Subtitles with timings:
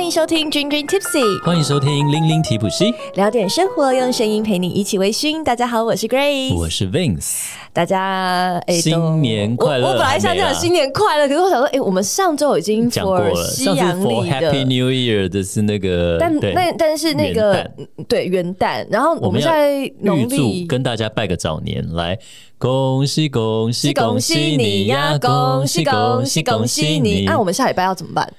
[0.00, 5.44] 欢迎收听 Dream Dream Tipsy，欢迎收听玲玲提普西，聊点生活，用声音陪你一起微醺。
[5.44, 7.50] 大家好，我是 Grace，我是 Vince。
[7.70, 9.86] 大家哎，新年快乐！
[9.86, 22.18] 我，我本来想讲新年快乐，可是我想说，哎，我们上周已经讲过了，西洋上次 Happy New Year 的是那个，但那但是那个元对元旦，然后我们现在农历跟大家拜个早年，来
[22.56, 27.24] 恭喜恭喜恭喜你呀，恭喜恭喜恭喜你！
[27.26, 28.32] 那我们下礼拜要怎么办？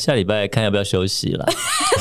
[0.00, 1.46] 下礼拜看要不要休息了。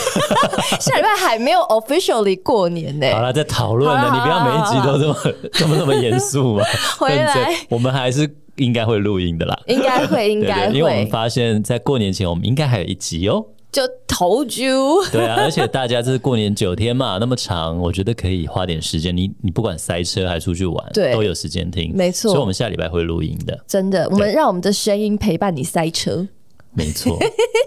[0.79, 3.11] 下礼拜还没有 officially 过年呢。
[3.11, 5.15] 好了，在讨论了，你不要每一集都这么
[5.51, 6.63] 这么这么严肃嘛。
[6.97, 9.59] 回来，我们还是应该会录音的啦。
[9.67, 13.45] 应该会，应该会，因为我们发现，在过年前，我们应该还有一集哦。
[13.71, 15.05] 就 told you。
[15.11, 19.15] 对啊，而且大家这是过年九天嘛，那么长，我觉得可以花点时间。
[19.15, 21.91] 你你不管塞车还出去玩，对，都有时间听。
[21.93, 23.59] 没错，所以我们下礼拜会录音的。
[23.67, 26.25] 真的，我们让我们的声音陪伴你塞车。
[26.73, 27.19] 没错，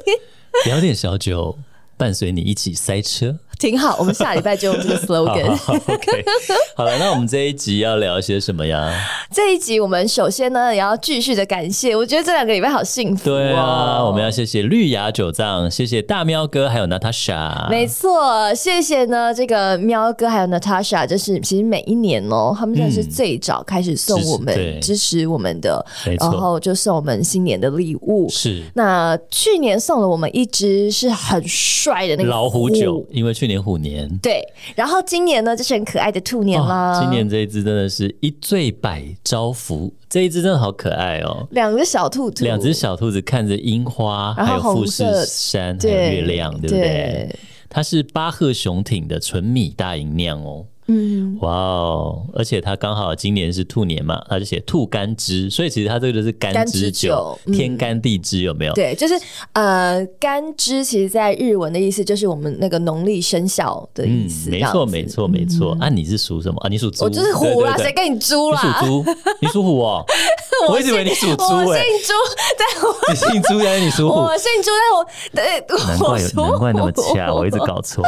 [0.66, 1.58] 聊点小酒，
[1.96, 3.38] 伴随你一起塞车。
[3.62, 5.48] 挺好，我们下礼拜就用这个 slogan。
[5.54, 6.24] 好，好，okay、
[6.74, 8.92] 好了，那我们这一集要聊些什么呀？
[9.30, 13.32] 这一集我们首先呢也要继续的感谢，我觉得这两个礼拜好幸福、哦。
[13.32, 17.70] 对啊，我们要谢谢绿芽酒藏，谢谢大喵哥还有 Natasha。
[17.70, 25.86] 没错，谢谢呢这个喵哥还有 Natasha，就是其实每一年哦，他们真的是最早开始送我们、嗯、支持我们的，
[26.18, 28.28] 然后就送我们新年的礼物。
[28.28, 33.51] 是，那去年送了我们一支是很帅的那个老虎酒，因为去年。
[33.52, 34.42] 年虎年对，
[34.74, 36.98] 然后今年呢，就是很可爱的兔年啦。
[36.98, 41.46] 哦、今年这一只真的是一醉百招福，这一只真的好可爱哦。
[41.50, 47.36] 两只小兔兔，两只小兔子看着樱花，还有富士山，还有月亮，对，不对，对？
[47.68, 50.66] 它是巴赫熊挺的纯米大吟酿哦。
[50.88, 52.26] 嗯，哇哦！
[52.34, 58.72] 而且他刚好今年是兔年嘛，他就写兔干支，所以其实他这个就是干支酒，天干地支有没有？
[58.74, 59.14] 对，就是
[59.52, 64.50] 呃，干支其实在日文的意思就是我们那个农历生肖的意思。
[64.50, 65.76] 没错，没错，没错。
[65.80, 66.68] 啊，你是属什么啊？
[66.68, 67.04] 你属猪？
[67.04, 68.60] 我就是虎啦，谁跟你猪啦？
[68.62, 69.14] 你属猪？
[69.40, 70.04] 你属虎哦。
[70.68, 72.12] 我一直以为你属猪，我姓猪，
[72.58, 74.14] 但我你姓猪，但是你属虎。
[74.20, 78.04] 我姓猪，但我 对，难怪有，难怪那么恰，我一直搞错。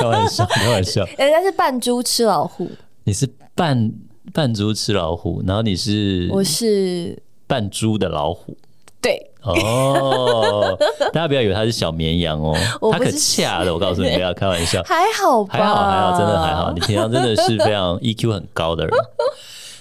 [0.00, 1.04] 开玩笑，开玩笑。
[1.18, 2.70] 人家是扮猪吃老虎，
[3.04, 3.92] 你是扮
[4.32, 8.56] 扮猪吃老虎，然后你是我是扮猪的老虎，
[9.00, 9.30] 对。
[9.42, 10.76] 哦，
[11.14, 12.52] 大家不要以为他是小绵羊哦，
[12.90, 18.92] 他可恰的，我告诉你，不要开玩笑，还好吧，还好，还好，真的还好，你平常真的是非常 EQ 很高的人。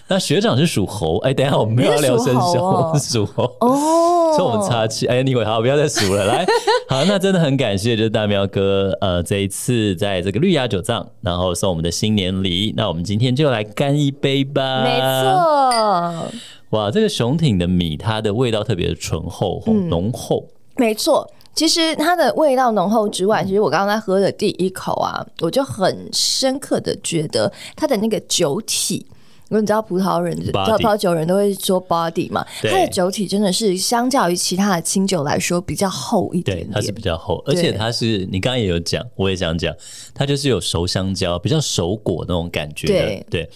[0.07, 5.07] 那学长是属猴，哎，等一下我们没有要聊生肖， 我们是属猴哦，所以我们插气。
[5.07, 6.45] 哎，你好，好，不要再数了，来，
[6.87, 14.83] 好，那真的很感谢，就是大喵哥，呃，这一次在这个绿芽酒藏，然后送我们的新年礼，那我们今天就来干一杯吧。
[14.83, 16.31] 没错，
[16.69, 20.45] 哇，这个雄挺的米，它的味道特别的醇厚、嗯、浓厚。
[20.75, 29.07] 没错，其实它的味道浓厚之外，其实我刚刚在喝的第一口啊，我就很深刻的觉得它的那个酒体。
[29.49, 39.75] 因为你知道葡萄人，知道葡萄酒人都会说 body 嘛，它的酒体真的是相较于其他的清酒来说比较厚一点它是比较厚，而且它是你刚刚也有讲，我也想讲，
[40.13, 43.25] 它就是有熟香蕉，比较熟果那种感觉的，对。
[43.29, 43.49] 对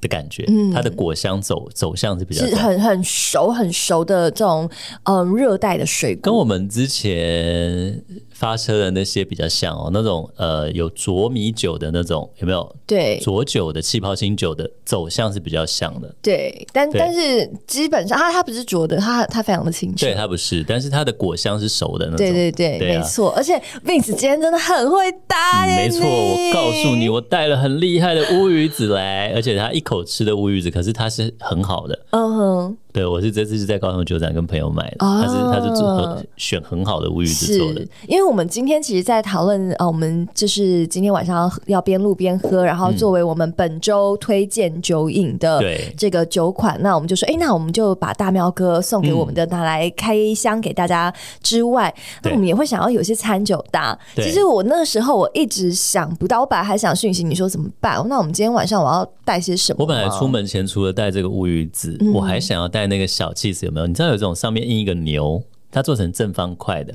[0.00, 4.66] 的感觉，嗯，它的果香走走向是比较是很很熟很熟的这种
[5.04, 8.02] 嗯热带的水果，跟我们之前
[8.40, 12.74] 发车的那些比较像哦，那种呃有浊米酒的那种有没有？
[12.86, 16.12] 对，浊酒的气泡型酒的走向是比较像的。
[16.22, 20.06] 对，但但是基本上它它不是浊的，它它非常的清澈。
[20.06, 22.16] 对，它不是，但是它的果香是熟的那种。
[22.16, 23.30] 对对对，没错。
[23.36, 24.96] 而且 Vince 今天真的很会
[25.26, 31.98] 搭耶，嗯，没错，我告诉你，我带了很厉害的乌鱼子来，而且他一口吃的乌鱼子，可是它是很好的。
[32.12, 32.76] 嗯哼。
[32.92, 37.86] 对，我是这次是在高雄酒展跟朋友买的，他是他是组合选很好的乌鱼子做的。
[38.08, 45.60] 因为我们今天其实，在讨论呃，我们就是今天晚上要边录边喝，然后作为我们本周推荐酒饮的
[45.96, 53.98] 这个酒款，嗯、那我们就说，哎，那我们就把大喵哥送给我们的拿来开箱给大家之外，嗯、那我们也会想要有些餐酒搭。
[54.14, 58.00] 其实我那个时候我一直想不到，我本来还想讯息你说怎么办？
[58.08, 59.78] 那我们今天晚上我要带些什么？
[59.80, 62.86] 我本来出门前除了带这个乌鱼子，嗯、我还想要带。
[62.86, 63.88] 那个小气子有没有？
[63.88, 65.42] 你知道有这种上面印一个牛，
[65.72, 66.94] 它做成正方块的，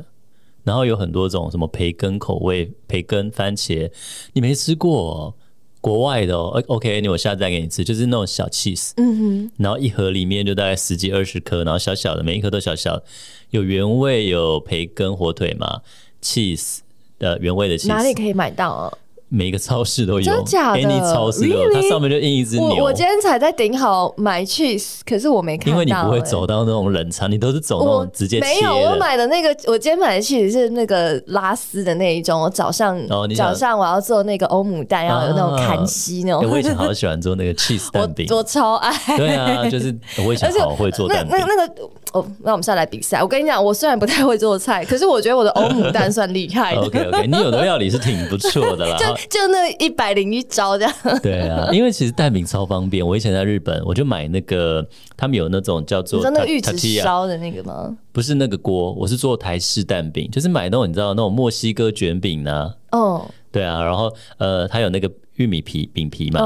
[0.65, 3.89] 然后有很多种什么培根口味、培根番茄，
[4.33, 5.33] 你没吃过哦？
[5.79, 6.61] 国外的哦。
[6.67, 13.03] OK，你我下次再给你吃，就是那种小 cheese，嗯哼，然后一盒里面就大概十几二十颗，然后小小的，每一颗都小小的，
[13.51, 15.81] 有原味，有培根、火腿嘛
[16.21, 16.79] ，，cheese
[17.19, 18.97] 的原味的起司，哪里可以买到啊？
[19.35, 22.67] 每个超市都有，真的假的？Any 超市都有，它上面就印一只牛。
[22.67, 28.45] 我我今天才在顶好买 cheese，可是我没看到，因为你不会走到那种冷藏，你都是走那种直接切。
[28.45, 32.41] 没有，我买的那个，我今天买的 cheese 是那个拉丝的那一种。
[32.41, 36.41] 我早上、哦、早上我要做那个欧姆蛋，要有那种坎西那种。
[36.41, 39.17] 啊欸、我以前好喜欢做那个 cheese 蛋 饼，我超爱。
[39.17, 39.93] 对啊，就是
[40.25, 41.35] 我以前好会做蛋饼。
[41.37, 41.83] 那那个
[42.13, 43.21] 哦，那我们下来比赛。
[43.21, 46.81] 我跟你讲，我虽然不太会做菜，可是我觉得我的欧姆蛋算厉害的。
[46.87, 48.95] OK OK，你有的料理是挺不错的啦。
[48.99, 50.93] 就就那一百零一招这样。
[51.21, 53.05] 对啊， 因为其实蛋饼超方便。
[53.05, 54.85] 我以前在日本，我就买那个，
[55.17, 57.95] 他们有那种叫做那个玉子烧的那个吗？
[58.11, 62.73] 不是那个锅，我是做台式蛋饼，就是买那种你知道那种墨西哥卷饼呢。
[62.91, 65.11] 哦，对啊，然后呃，它有那个。
[65.35, 66.41] 玉米皮饼皮嘛，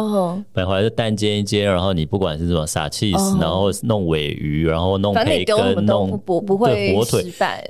[0.54, 7.24] 买回来就蛋煎一煎，然后你不管是什么撒 cheese，然后弄尾鱼，然后弄培根，弄不不会火腿，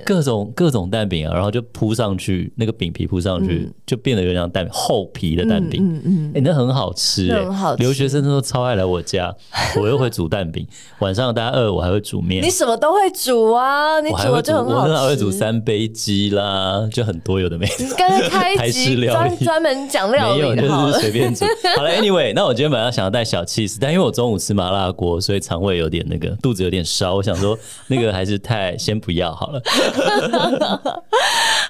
[0.04, 7.82] 各种各种蛋饼啊，然后就铺上去，那个饼皮铺上去，就变得有点像蛋饼厚皮的蛋饼，嗯嗯，哎，那很好吃，很好吃。
[7.82, 9.34] 留学生都超爱来我家，
[9.78, 10.66] 我又会煮蛋饼，
[11.00, 12.42] 晚上大家饿我还会煮面。
[12.42, 14.00] 你什么都会煮啊？
[14.00, 14.92] 你煮了就很好吃。
[14.92, 17.84] 我还会煮三杯鸡啦，就很多有的没的。
[17.84, 21.09] 你刚才开集 专专门讲料理好了。
[21.10, 21.44] 便煮
[21.76, 27.14] 好了，Anyway，那我今天本来想要带小 cheese，但因为我中午吃麻辣锅，所以肠胃有点那个，肚子有点烧。
[27.14, 27.58] 我想说，
[27.88, 29.62] 那个还是太先不要好了。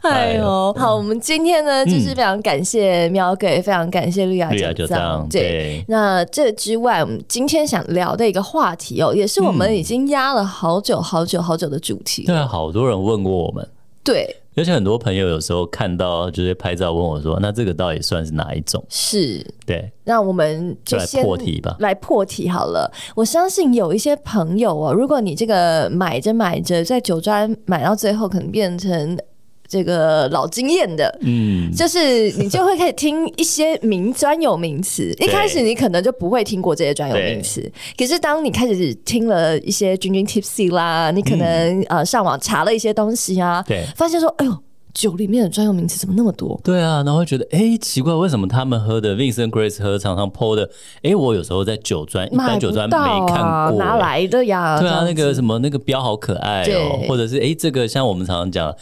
[0.02, 5.28] 哎呦，好，我们今天呢，就是非常感谢喵哥，非常感谢绿芽酒藏。
[5.28, 12.24] 对，那这之外，我们今天想聊的一个话题哦，也是我们已经压了好久好久好久的主题。
[12.24, 13.68] 对啊，好多人问过我们。
[14.02, 14.39] 对。
[14.56, 19.90] 而且很多朋友有时候看到就是拍照问我说：“那这个到底算是哪一种？”是，对。
[20.04, 21.76] 那我们就先来破题吧。
[21.78, 22.92] 来破题好了。
[23.14, 29.16] 我相信有一些朋友哦，如果你这个买着买着，在酒庄买到最后，可能变成。
[29.70, 35.14] 这个老经验的，嗯，就是你就会开始听一些名专有名词。
[35.22, 44.58] 一开始你可能就不会听过这些专有名词，可是当你开始听了一些君君 Tipsy 啦，你可能呃上网查了一些东西啊，对，发现说，哎呦，
[44.92, 46.60] 酒里面的专有名词怎么那么多？
[46.64, 50.68] 对啊，然后会觉得，哎，奇怪，为什么他们喝的 Vincent Grace 喝常常 PO 的，
[51.04, 52.96] 哎，我有时候在酒专一般酒专没
[53.28, 54.80] 看过，哪来的呀？
[54.80, 58.74] 对啊，那个什么那个标好可爱哦，或者是哎，这个像我们常常讲。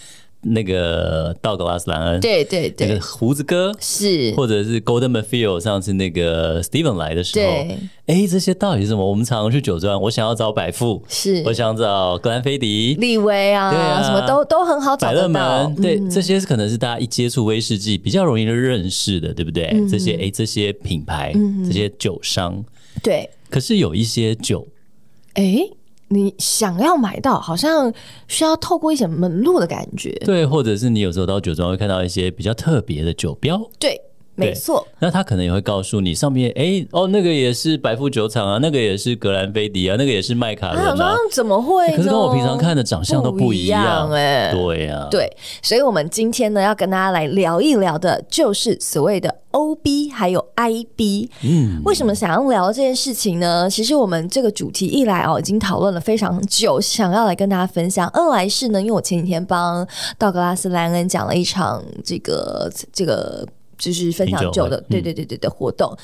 [0.49, 7.53] 那个道格拉斯兰恩，对对对，那个胡子哥是，或者是 Golden MacPhail，上次那个 Steven 来的时候，
[8.07, 9.09] 哎，这些到底是什么？
[9.09, 15.67] 我们常常去酒庄，我想要找百富，是，我想找格兰菲迪、利威啊，对啊，什么都都很好找得到。
[15.81, 19.75] 对，这些可能是大家一接触威士忌比较容易就认识的，对不对？
[19.91, 21.33] 这些哎，这些品牌，
[21.67, 22.65] 这些酒商，
[23.03, 23.29] 对。
[23.51, 24.67] 可是有一些酒，
[25.35, 25.69] 哎。
[26.09, 27.93] 你想要买到，好像
[28.27, 30.11] 需要透过一些门路的感觉。
[30.25, 33.61] 对，或者是你有时候到酒庄会看到一些比较特别的酒标。
[33.79, 34.01] 对。
[34.39, 41.87] 没错，那他可能也会告诉你上面，哎，哦，那个也是白富酒厂啊，那个也是格兰菲迪啊，那个也是麦卡伦啊，怎么会？
[41.97, 45.29] 可是跟我平常看的长相都不一样，哎，对呀，对，
[45.61, 51.29] 所以我们今天呢要跟大家来聊一聊的，就是所谓的 OB 还有 IB。
[51.43, 53.69] 嗯，为什么想要聊这件事情呢？
[53.69, 59.87] 其实我们这个主题一来哦，已经讨论了非常久，想要来跟大家分享；二来是呢，因为我前几天帮
[60.17, 63.47] 道格拉斯莱恩讲了一场这个这个。
[63.79, 65.97] 就是分享酒的，对对对对的活动。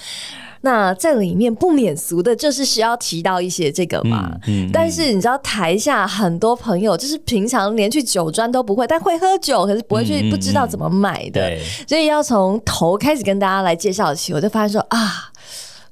[0.60, 4.34] 那在里面不免俗的，就是需要提到一些这个嘛。
[4.46, 4.70] 嗯。
[4.72, 11.42] 但是你知道，台下很多朋友就是平常连去酒庄都不会，但会喝酒，可是不会去，不知道怎么买的。
[11.42, 11.62] 对。
[11.86, 15.31] 所以要从头开始跟大家来介绍起，我就发现说啊，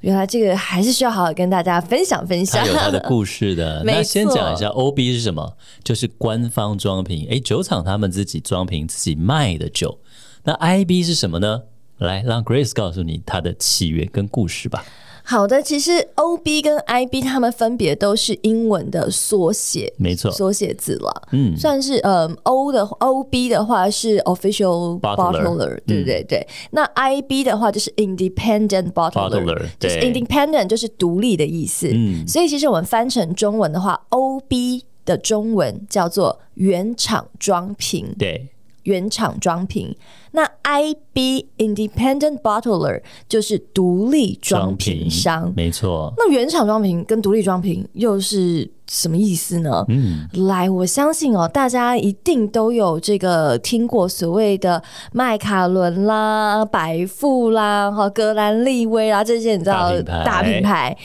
[0.01, 2.67] 原来这个还是需要好好跟大家分享分享。
[2.67, 3.83] 有他的 故事的。
[3.85, 5.53] 那先讲一下 OB 是什么，
[5.85, 9.99] 就是官方装瓶，哎，酒厂他们自己装瓶自己卖的酒。
[10.45, 11.61] 那 IB 是什么呢？
[12.03, 14.85] 来，让 Grace 告诉你它的起源跟故事吧。
[15.25, 21.29] 好的，其实 OB 跟 IB 它们分别都是英文的缩写，没错，缩写字了。
[21.31, 26.25] 嗯，算是呃 O 的 OB 的话是 Official Bottler，对不对？
[26.29, 26.45] 对。
[26.73, 31.89] 那 IB 的话就是 Independent Bottler，就是 Independent 就是独立的意思。
[31.93, 38.13] 嗯，所以其实我们翻成中文的话，OB 的中文叫做原厂装瓶。
[38.19, 38.49] 对。
[38.85, 39.95] 原厂装瓶，
[40.33, 46.13] 那 IB Independent Bottler 就是独立装瓶商，没错。
[46.17, 49.85] 那原厂装瓶跟独立装瓶又是什么意思呢？
[49.89, 59.93] 嗯，来，我相信哦，大家一定都有这个听过所谓的麦卡伦啦、百富啦、哈格兰利威啦这些，你知道
[60.25, 60.97] 大品牌。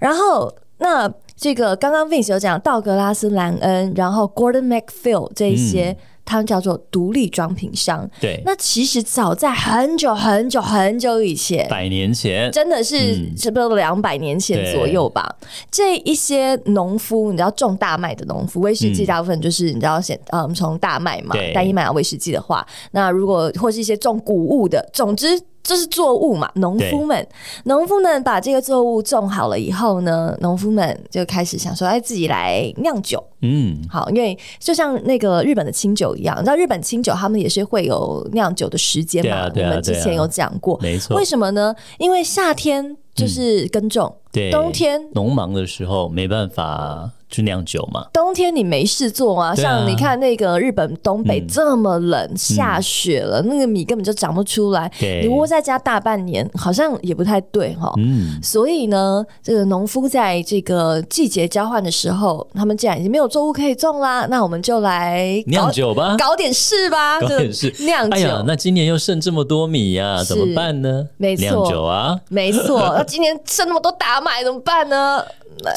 [0.00, 5.90] 然后，那这个刚刚 Vince 有讲道格拉斯兰恩，然后 Gordon MacPhail 这一些。
[5.90, 8.06] 嗯他们叫做独立装瓶商。
[8.20, 15.26] 对，那其实早在很久很久很久以前，百年前，真的是差不多两百年前左右吧。
[15.40, 25.40] 嗯、这一些农夫，你知道种大麦的农夫，威士忌大部分就是、嗯、你知道先嗯从大麦嘛，单一麦芽威士忌的话，那如果或是一些种谷物的，总之。
[25.66, 26.48] 这是作物嘛？
[26.54, 27.26] 农夫们，
[27.64, 33.22] 农夫们把这个作物种好了以后呢，农夫们就开始想说，哎，自己来酿酒。
[33.42, 39.50] 嗯，好，因为就像那个日本的清酒一样，你知道日本清酒他们也是会有酿酒的时间嘛？
[39.54, 41.16] 我们之前有讲过，没错。
[41.16, 41.74] 为什么呢？
[41.98, 47.10] 因为夏天就是耕种，对，冬天农忙的时候没办法。
[47.36, 48.06] 去酿酒嘛？
[48.14, 49.54] 冬天你没事做啊？
[49.54, 54.90] 像你看那个日本东北这么冷，嗯、下雪了，那个米根本就长不出来。
[55.00, 57.92] 你窝在家大半年，好像也不太对哈。
[57.98, 58.40] 嗯。
[58.42, 68.16] 所以呢，这个农夫在这个季节交换的时候，他们既然已经没有作物可以种啦，那我们就来酿酒吧，搞点事吧，搞点事酿酒。
[68.16, 71.06] 哎呀，那今年又剩这么多米呀，怎么办呢？
[71.18, 72.94] 没错，酿酒啊，没错。
[72.96, 75.22] 那今年剩那么多大麦怎么办呢？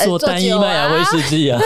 [0.05, 1.59] 做单一麦芽威士忌啊，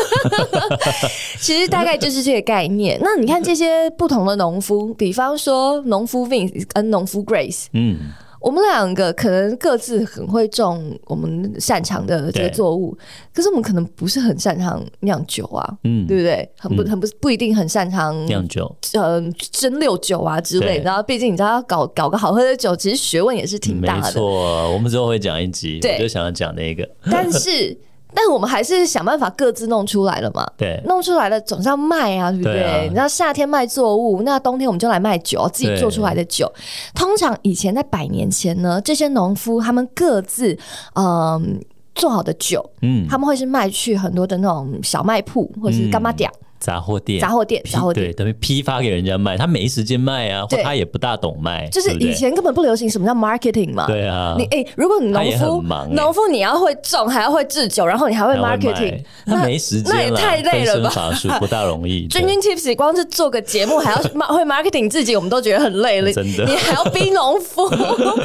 [1.39, 2.99] 其实大概就是这个概念。
[3.01, 7.97] 那你看这些不同的农夫，比方说农夫 Vince 跟农夫 Grace，嗯，
[8.39, 12.95] 我们两个可能各自很会种我们擅长的这个作物，
[13.33, 16.47] 可是我们可能不是很擅长酿酒啊，嗯，对不对？
[16.57, 20.79] 很不很不不一定很擅长酿酒，嗯，蒸馏酒啊之类。
[20.81, 24.01] 然后毕竟你知道要搞搞个好喝的酒，其实学问也是挺大的。
[24.01, 27.77] 没错，我们之后会讲一集，我就想要讲那个， 但是。
[28.15, 30.45] 但我们还是想办法各自弄出来了嘛？
[30.57, 32.53] 对，弄出来了总是要卖啊，对不对？
[32.53, 36.51] 对啊、你知道夏天卖作物，那冬天我们就来卖酒，自己做出来的酒。
[36.93, 40.53] 通常以前在百年前呢，这些农夫他们各自
[40.93, 41.41] 嗯、呃、
[41.95, 46.29] 做好的酒，嗯，他们会是卖去很多的那种小卖铺或者是干妈店。
[46.33, 62.07] 嗯杂货店，杂货店，杂货店，对，等于批发给人家卖，他没时间卖啊，或他也不大懂卖，就是以前根本不流行什么叫 marketing 嘛，对啊，你哎，如果你农夫，农夫你要会种，还要会制酒，然后你还会 marketing，他没时间，那也太累了吧，法术不大容易。
[62.07, 67.69] 君君 Tipsy 光是做个节目还要会 marketing 自己，我们都觉得很累了，真的，你还要逼农夫，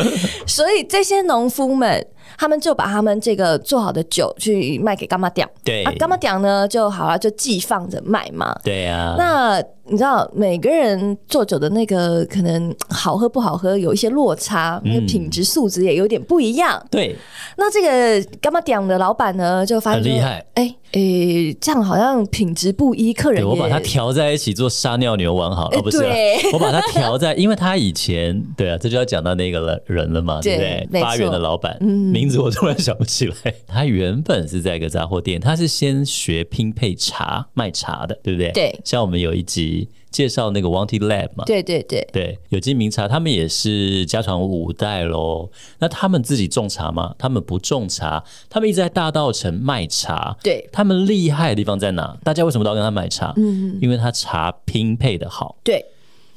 [0.47, 2.07] 所以这些农夫们。
[2.39, 9.15] 他们就把他们这个做好的酒去卖给干妈店，对啊，干妈店呢就好了，就寄放着卖嘛，对呀、啊。
[9.19, 16.81] 那你知道每个人做酒的那个可能好喝不好喝有一些落差，那个、品质素质也有点不一样。
[16.91, 17.17] 对，
[17.57, 26.15] 那这个干妈店的老板呢就发现很厉害，哎哎、欸，这样好像品质不一，客人我把它调在一起做撒尿牛丸好了，欸、不是、啊？
[26.53, 31.01] 我把它调在，因为他以前对啊，这就要讲到那个人了嘛，对，对不对？
[31.01, 32.13] 发源的老板，嗯。
[32.13, 33.55] 名字我突然想不起来。
[33.67, 38.51] 他原本是在一个杂货店，他是先学拼配茶卖茶的，对不对？
[38.53, 38.81] 对。
[38.85, 45.51] 像我们有一集介绍那个 Wanted Lab 嘛，对对对对，有机名茶，他们也是家传五代喽。
[45.79, 47.15] 那他们自己种茶吗？
[47.19, 50.37] 他们不种茶，他们一直在大道城卖茶。
[50.43, 50.69] 对。
[50.73, 52.17] 他们厉害的地方在哪？
[52.25, 53.33] 大家为什么都要跟他买茶？
[53.37, 55.57] 嗯，因为他茶拼配的好。
[55.63, 55.85] 对。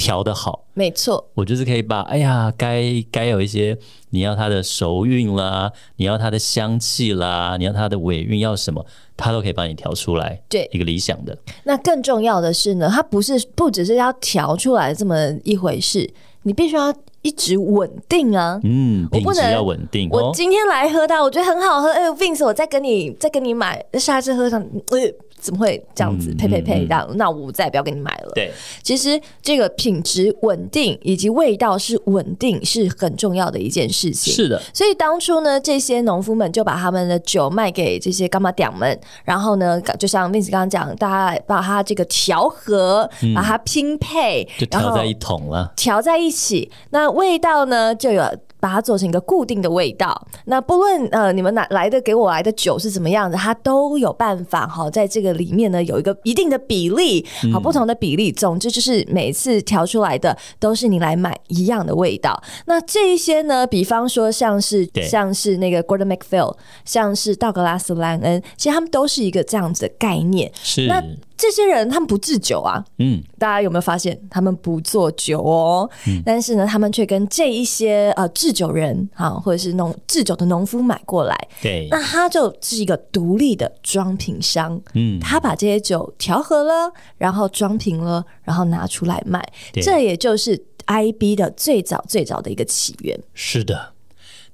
[0.02, 3.78] 调得好，没错，我就是可以把，哎呀，该该有一些，
[4.10, 8.84] 你要它的熟韵啦，你要它的香气啦，你要它的尾韵要什么，
[9.16, 10.42] 它都可以帮你调出来。
[10.50, 11.38] 对，一个理想的。
[11.66, 16.92] 那更重要的是呢，它不是不只是要调出来这么一回事，你必须要
[17.22, 18.60] 一直稳定啊。
[18.64, 20.10] 嗯，品质要稳定。
[20.12, 21.90] 我今天来喝它，我觉得很好喝。
[21.92, 24.98] 哎，Vince，我再跟你再跟你买，下次喝上，呃
[25.42, 26.34] 怎么会这样子？
[26.36, 26.86] 呸呸呸！
[26.86, 28.32] 这样，那我再也不要给你买了。
[28.36, 28.52] 对，
[28.84, 34.34] 其实这个品质稳定以及味道是稳定是很重要的一件事情。
[34.34, 48.24] 是的，所以当初呢，这些农夫们就把他们的酒卖给这些柑仔店们，然后呢，就像 Vince 刚刚讲，大家把它这个调和，把它拼配，就调在一桶了，调在一起，那味道呢就有。
[48.62, 62.42] 把它做成一个固定的味道，那不论呃你们哪来的给我来的酒是怎么样的，它都有办法哈，在这个里面呢有一个一定的比例，好不同的比例，总之就是每次调出来的都是你来买一样的味道。
[62.66, 70.52] 那这一些呢，比方说像是像是那个 Gordon MacPhail，像是道格拉斯兰恩，其实他们都是一个这样子的概念。
[70.62, 70.86] 是。
[70.86, 71.04] 那
[71.42, 75.90] 这些人他们不制酒啊，嗯，大家有没有发现他们不做酒哦？
[76.06, 89.44] 嗯，但是呢，他们却跟这一些呃制酒人啊，或者是农制酒的农夫买过来，对，那他就是一个独立的装瓶商，嗯，他把这些酒调和了，然后装瓶了，然后拿出来卖，
[89.74, 90.56] 这也就是
[90.86, 93.20] IB 的最早最早的一个起源。
[93.34, 93.91] 是的。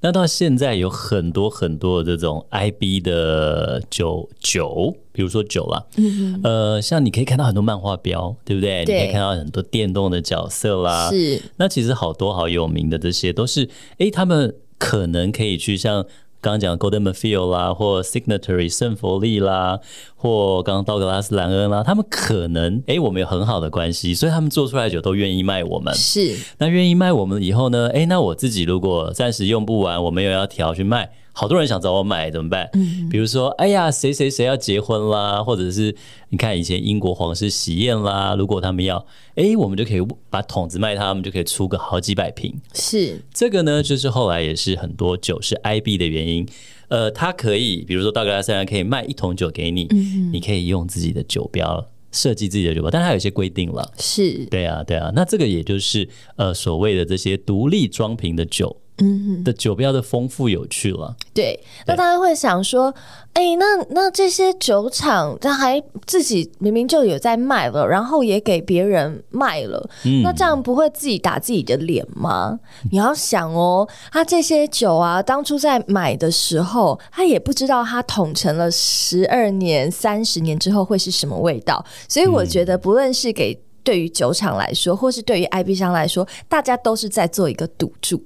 [0.02, 8.86] 那到现在有很多很多这种 IB 的酒酒，比如说酒啦，嗯，呃，像你可以看到很多漫画标，对不对？
[8.86, 11.10] 对，你可以看到很多电动的角色啦。
[11.10, 11.42] 是。
[11.58, 16.06] 那其实好多好有名的这些都是，哎，他们可能可以去像。
[16.40, 19.80] 刚刚讲 Golden MacPhail 啦，或 Signatory 圣弗利啦，
[20.16, 25.94] 或刚刚道格拉斯兰恩啦，他们可能哎，我们有很好的关系，所以他们做出来的酒都愿意卖我们。
[25.94, 27.90] 是，那愿意卖我们以后呢？
[27.94, 31.10] 哎，那我自己如果暂时用不完，我没有要调去卖。
[31.38, 32.68] 好多人想找我买怎么办？
[32.74, 35.96] 嗯，比如说，哎呀，谁谁谁要结婚啦，或者是
[36.30, 40.02] 你看以前英国皇室喜宴啦，如果他们要，哎，我们就可以
[40.32, 42.60] 把桶子卖他们，就可以出个好几百瓶。
[42.74, 46.44] 是这个呢，就是后来也是很多酒是 IB 的原因。
[46.88, 53.94] 呃，它可以，比如说道格拉斯可以卖一桶酒给你，嗯，你可以用自己的酒标设计自己的酒标，但它有些规定了。
[54.00, 58.76] 是，对啊，对啊，那这个也就是呃所谓的这些独立装瓶的酒。
[59.00, 61.16] 嗯，的酒标的丰富有趣了。
[61.34, 62.94] 对，那大家会想说，
[63.34, 72.60] 哎、欸，那那这些酒厂，他还自己明明就有在卖了，然后也给别人卖了，嗯，那这样不会自己打自己的脸吗？
[72.92, 88.24] 你要想哦，他这些酒啊，当初在买的时候，他也不知道他统成了十二年、三十年之后会是什么味道，所以我觉得，不论是给对于酒厂来说，或是对于 IB 商来说，大家都是在做一个赌注。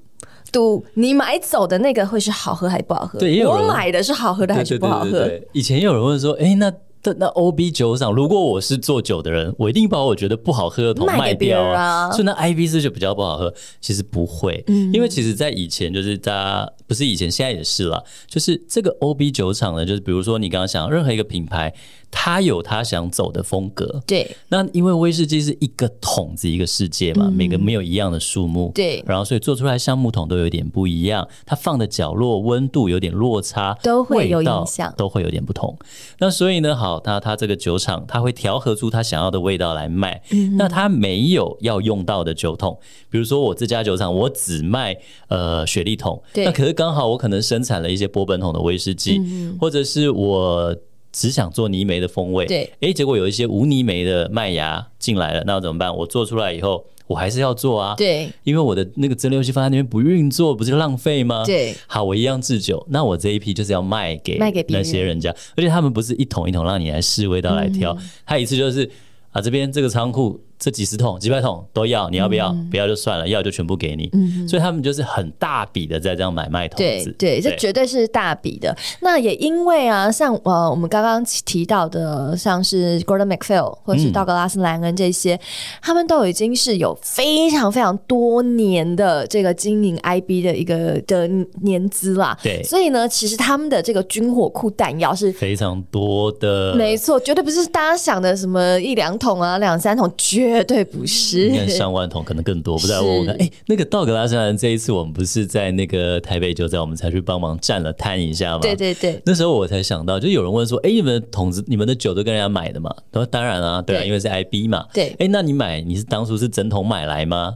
[0.51, 3.19] 赌你买走的那个会是好喝还是不好喝？
[3.19, 5.09] 对，我买的是好喝的还是不好喝？
[5.09, 6.73] 对对对对对，以前也有人问说，哎、欸，那
[7.17, 12.11] 那 OB 酒厂，如果我是做酒的人，我一定把我觉得不好喝的桶卖掉啊。
[12.11, 21.73] 所以那 IB 是就比较不好喝，其实不会，嗯、因为其实在以前就是大家不是以前，现在也是了，就是这个 OB 酒厂呢，就是比如说你刚刚想任何一个品牌。
[22.11, 24.29] 他有他想走的风格，对。
[24.49, 29.01] 那因为威士忌是一个桶子一个世界嘛，嗯、每个没有一样的数目，对。
[29.07, 35.75] 然后所以做出来橡木桶都有点不一样，它放的角落温度有点落差，都会有影响，都会有点不同。
[36.19, 40.21] 那所以呢，好，那他这个酒厂他会调和出他想要的味道来卖。
[40.31, 42.77] 嗯、那他没有要用到的酒桶，
[43.09, 44.95] 比如说我这家酒厂我只卖
[45.29, 46.43] 呃雪莉桶，对。
[46.43, 50.75] 那可是刚好我可能生产了一些波本桶的威士忌，嗯、或者是我。
[51.11, 55.95] 只想做泥煤的风味，对，哎，结果有一些无泥煤的麦芽进来了，那我怎么办？
[55.95, 61.43] 我做出来以后，我还是要做啊，对，因为我的那个蒸馏器放在那边不运作，不是浪费吗？
[61.45, 68.89] 对，好，我一样制酒，那我这一批就是要卖给卖给那些人家，而且他们不是一桶一桶让你来试味道来挑，嗯、他一次就是
[69.31, 70.39] 啊，这边这个仓库。
[70.61, 72.49] 这几十桶、几百桶都要，你要不要？
[72.49, 74.07] 嗯、不要就算了，要就全部给你。
[74.13, 77.11] 嗯，所以他们就是很大笔的在这样买卖投资。
[77.17, 78.77] 对，对，这绝对是大笔的。
[78.99, 85.39] 那也因为啊，像呃，我们刚刚提到的，像是 Gordon MacPhail 或是道格拉斯莱恩这些，嗯、
[85.81, 91.27] 他们都已经是有非常非常多年的这个经营 IB 的一个的
[91.63, 92.37] 年资啦。
[92.43, 96.75] 对，所以呢，其实他们的这个军火库弹药是非常多的。
[96.75, 100.50] 没错，绝对不是大家想的什么一两桶啊、两三桶，绝。
[100.57, 102.75] 绝对不是，应该上万桶，可能更多。
[102.75, 108.59] 我看，哎，那个道格拉斯兰这一次，我们不是在那个台北酒展，我们才去帮忙站了摊一下吗？
[108.61, 109.21] 对对对。
[109.25, 112.93] 那时候我才想到，就有人问说，哎，你们的桶子、你们的酒都跟人家买的吗？
[113.11, 114.85] 他说当然啊，对啊，因为是 IB 嘛。
[114.93, 115.15] 对。
[115.19, 117.55] 哎，那你买，你是当初是整桶买来吗？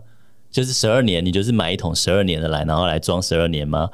[0.51, 3.89] 就是十二年，你就是买一桶十二年的来，然后来装十二年吗？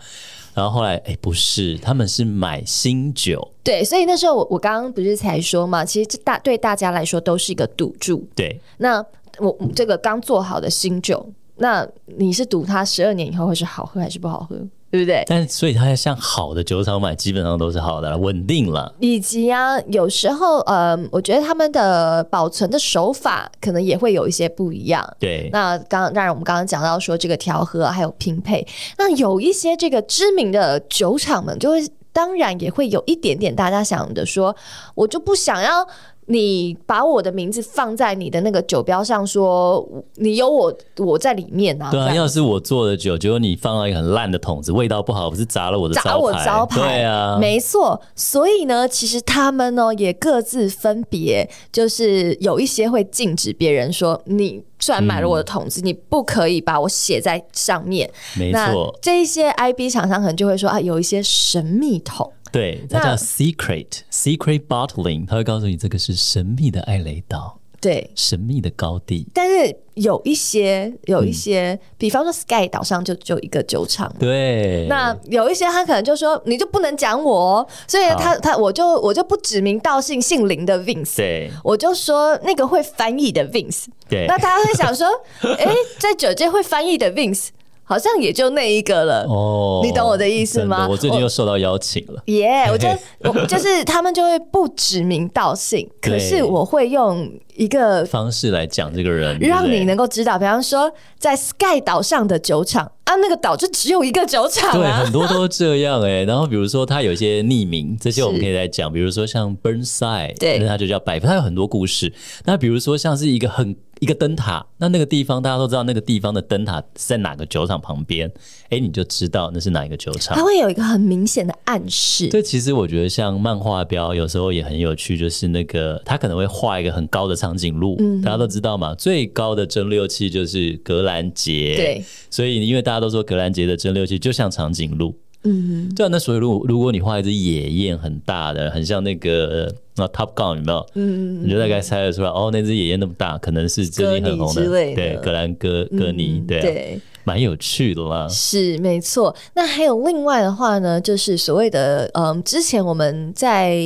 [0.54, 3.48] 然后后来，哎，不是，他们是买新酒。
[3.64, 8.28] 对，所以那时候我我刚刚不是才说嘛，其实这大对大家来说都是一个赌注。
[8.36, 9.04] 对，那
[9.40, 11.26] 我这个刚做好的新酒，
[11.58, 11.88] 那
[12.18, 14.60] 你是赌它十二年以后会是好喝还是不好喝？
[14.92, 15.24] 对不对？
[15.26, 18.94] 但所以他要向好的酒厂买，基本上都是好的，稳定了。
[19.00, 25.08] 以及啊，有时候呃，我觉得他们的保存的手法可能也会有一些不一样。
[25.18, 31.80] 对，那刚当然我们刚刚讲到说这个调和还有拼配，那有一些这个知名的酒厂们，就会
[32.12, 34.54] 当然也会有一点点大家想的说，
[34.96, 35.88] 我就不想要。
[36.28, 41.92] 你把我的名字放在你的那个酒标上，说你有我我在里面啊。
[41.92, 46.10] 对啊，要是我做的酒，结果你放到一个很烂的桶子，味道不好，不是砸了我的招牌？
[46.10, 46.80] 砸我招牌。
[46.80, 48.02] 对啊，没错。
[48.16, 58.10] 所以呢，其实他们呢也各自分别，就是有一些会禁止别人说，你虽然买了我的桶子，嗯、你不可以把我写在上面。
[58.38, 58.98] 没错。
[59.02, 62.32] 这一些 IB 厂商可能就会说啊，有一些神秘桶。
[62.52, 69.26] 对，它叫 secret secret bottling，它会告诉你这个是神秘的艾雷岛，对，神秘的高地。
[69.34, 74.86] 但是有一些有一些，嗯、比方说 Sky 岛上就就一个酒厂，对。
[74.90, 84.26] 那有一些他可能就说你就不能讲我，所以他他我就我就不指名道姓姓林的 Vince，对，我就说那个会翻译的 Vince，对。
[84.28, 85.08] 那他会想说，
[85.58, 87.48] 哎，在酒界会翻译的 Vince。
[87.92, 89.26] 好像也就那一个了。
[89.28, 90.88] 哦，你懂我的意思吗？
[90.90, 92.24] 我最近又受到邀请了。
[92.28, 100.40] 耶我觉得我就是他们就会不指名道姓， 可是我会用一个方式来讲这个人，让你能够知道。
[100.40, 106.24] 比方说，在 Sky 岛上的酒厂啊，那个岛就只有一个酒厂，对，很多都这样哎。
[106.24, 108.90] 然后比如说，他有一些匿名，这些我们可以来讲。
[108.94, 112.14] 比如说像 Burnside，对，那他就叫百富，他有很多故事。
[112.46, 113.76] 那比如说像是一个很。
[114.02, 118.32] 一个灯塔，那那个地方大家都知道，那个地方的灯塔在哪个酒厂旁边？
[118.70, 120.36] 哎，你就知道那是哪一个酒厂。
[120.36, 122.28] 它会有一个很明显的暗示。
[122.30, 131.76] 对，其实我觉得像漫画标有时候也很有趣，就是那个它可能会画一个很高的长颈鹿，嗯、大家都知道嘛，最高的蒸馏器就是格兰杰。
[131.76, 135.16] 对，所以因为大家都说格兰杰的蒸馏器就像长颈鹿。
[135.44, 140.86] 嗯，对啊，那所以如果如果你画一只野雁很大的，很像那个那 Top Gun 有没有？
[140.94, 148.28] 嗯，你就大概猜得出来，哦，那只野雁那么大，可能是最近很红的，的对，格兰哥哥尼，对、啊，对，蛮有趣的啦。
[148.30, 149.36] 是没错。
[149.56, 153.84] 那还有另外的话呢，就是所谓的，嗯，之前我们在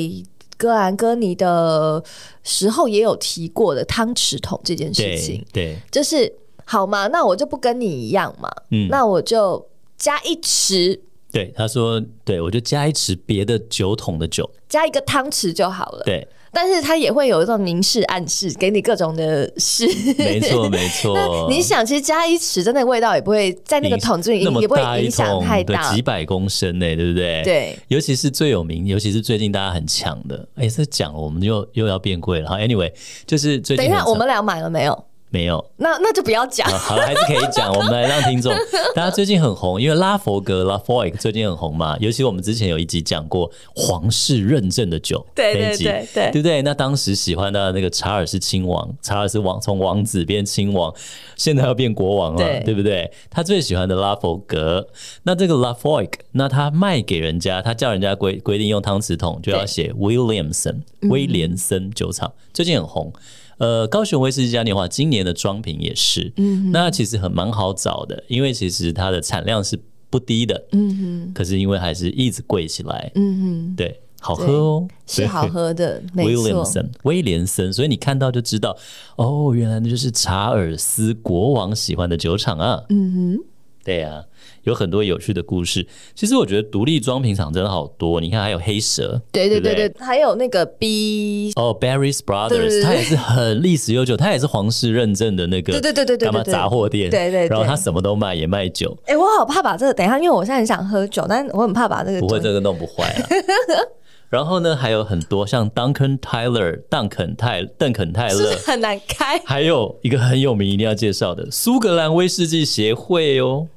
[0.58, 2.04] 格兰哥尼的
[2.44, 6.30] 时候也有提过的汤匙桶这件事情，对，对就是
[6.66, 9.66] 好嘛，那我就不跟你一样嘛，嗯，那我就
[9.98, 11.00] 加一匙。
[11.36, 16.02] 对，他说，对我就加一匙别的酒桶的酒，加一个汤匙就好了。
[16.06, 19.86] 对，但是它也会有一种明示暗示，给你各种的示。
[20.18, 21.14] 没错， 没错。
[21.14, 27.42] 那你想，其实加一匙，真的味道也不会在那个桶子里，也不会影响太大，几百公升呢，对不对？
[27.44, 27.78] 对。
[27.90, 32.48] 尤其是最有名，尤其是最近大家很抢的，哎，这讲了，我们又又要变贵了。
[32.48, 32.94] 好，Anyway，
[33.28, 33.86] 就是最近。
[33.86, 35.06] 等一下，我们俩买了没有？
[35.36, 36.66] 没有，那那就不要讲。
[36.70, 37.70] 好了，还是可以讲。
[37.74, 38.54] 我们来让听众，
[38.96, 41.98] 大家最近很红，因为拉佛格 （Laphroaig） 最近很红嘛。
[42.00, 46.62] 尤其我们之前有一集讲过皇室认证的酒，对对对对，对不对？
[46.62, 50.94] 那当时喜欢的那个查尔斯亲王，查尔斯王从王子变亲王，
[51.36, 53.12] 现在要变国王了，对，对不对？
[53.30, 54.88] 他最喜欢的拉佛格，
[55.24, 63.12] 那这个 Laphroaig，那他卖给人家，他叫人家规规定用汤匙桶，就要写 Williamson 威廉森酒厂，最近很红。
[63.58, 78.76] 呃，高雄威士忌嘉年华今年的装瓶也是，嗯，那其实很蛮好找的，因为其实它的产量是不低的，嗯哼，可是因为还是一直贵起来，嗯哼，对，好喝哦，是好 喝的，威廉森，威廉森，所以你看到就知道，
[79.16, 83.40] 哦，原来那就是查尔斯国王喜欢的酒厂啊，嗯哼，
[83.86, 84.24] 对呀、啊。
[84.64, 85.86] 有很多有趣的故事。
[86.16, 88.20] 其实我觉得独立装瓶厂真的好多。
[88.20, 97.12] 你看，还有黑蛇，对对对对，对对还有那个 B 哦，Barry's Brothers，它也是很历史悠久，它也是皇室认证的那个，对对对对对，干嘛杂货店？
[97.12, 98.98] 对对，然后它什么都卖，也卖酒。
[99.06, 103.30] 哎，我好怕把这个等一下，因为我现在很想喝酒，但我很怕把这个不会这个弄不坏啊。
[104.30, 109.40] 然后呢，还有很多像 Duncan Tyler、邓肯泰、邓肯泰勒，很难开。
[109.46, 113.68] 还有一个很有名，一定要介绍的苏格兰威士忌协会哦。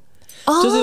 [0.63, 0.77] 就是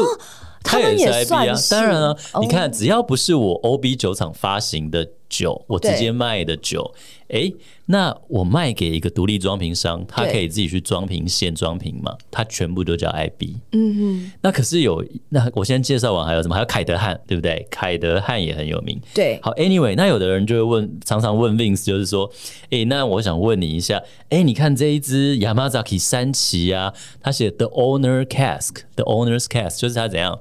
[0.63, 6.93] 他也是 IB 啊，当然了，你看，只要不是我 OB 酒厂发行的酒，我直接卖的酒，
[7.29, 7.53] 哎，
[7.87, 13.57] 那我卖给一个独立装瓶商，他可以自己去装瓶、现装瓶嘛，他全部都叫 IB。
[13.73, 16.55] 嗯哼，那可是有，那我先介绍完，还有什么？
[16.55, 17.67] 还有凯德汉，对不对？
[17.71, 19.01] 凯德汉也很有名。
[19.15, 22.31] 对，好，Anyway，那有的人就会问，常常问 Vince，就是说，
[22.71, 30.41] 哎，那我想问你一下，哎，你看这一支 Yamazaki 三旗啊，他写 The Owner Cask，The Owner's Cask，就是他怎样？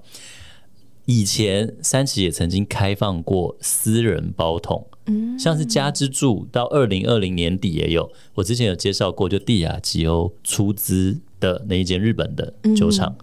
[1.06, 13.16] 以前三旗也曾经开放过私人包桶，嗯，像是家之助到二零二零年底也有，我之前有介绍过，就帝亚吉欧出资的那一间日本的酒厂，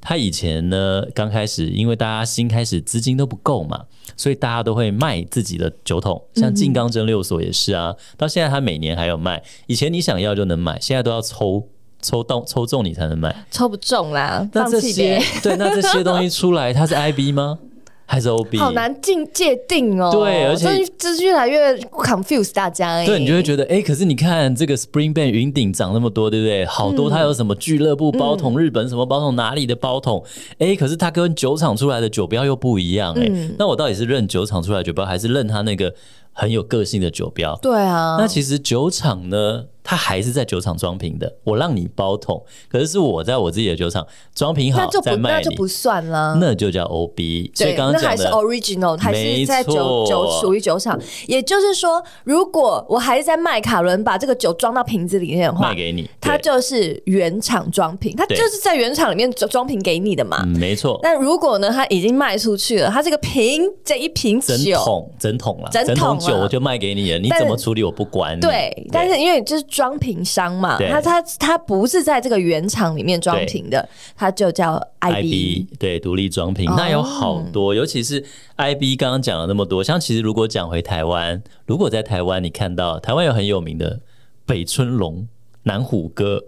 [0.00, 3.84] 他以前呢刚开始，因为大家新开始资金都不够嘛，
[4.16, 11.68] 所以大家都会卖自己的酒桶，像静冈蒸馏所也是啊，到现在他每年还有卖，以前你想要就能买，现在都要抽。
[12.04, 17.58] 抽到抽中你才能买，抽不中啦，那这些对，那这些东西出来，它是 IB 吗？
[18.06, 18.58] 还是 OB？
[18.58, 20.10] 好难境界定哦。
[20.12, 23.02] 对，而且这越来越 confuse 大家。
[23.02, 26.66] 对，你就会觉得，哎、欸，可是你看这个 Springbank 云顶涨那么多，对不对？
[26.66, 30.22] 好多它有什么俱乐部包桶，嗯、日本什么包桶，哪里的包桶？
[30.58, 35.92] 哎、欸，可是它跟酒厂出来的酒标又不一样，哎、嗯，那我到底是认酒厂出来的酒标，还是认它那个
[36.34, 37.56] 很有个性的酒标？
[37.62, 39.64] 对啊，那其实酒厂呢？
[39.86, 47.52] 它还是在酒厂装瓶的，我让你包桶，可是是我在我自己的酒厂装瓶好再卖你，那就不算了，那就叫 OB。
[47.54, 50.98] 所以刚刚还是 original，还是在酒酒属于酒厂。
[51.26, 60.98] 也就是说，如果我还是在麦卡伦把这个酒装到瓶子里面的话，卖给你，它就是原厂装瓶，它就是在原厂里面装瓶给你的嘛，嗯、没错。
[61.02, 68.38] 但如果呢，它已经卖出去了，它这个瓶这一瓶酒整桶整桶了，整桶酒我就卖给你了，你怎么处理我不管。
[68.40, 76.64] 对，但是因为就是装瓶商嘛，他他他不是在这个原厂里面装瓶的，他就叫 IB，对，独立装瓶。
[76.76, 78.24] 那有好多，尤其是
[78.56, 84.00] IB，刚刚讲了那么多，像其实如果讲回台湾，如果在台湾你看到台湾有很有名的
[84.46, 85.28] 北春龙、
[85.62, 86.42] 南虎哥，